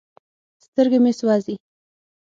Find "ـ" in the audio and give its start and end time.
1.57-1.63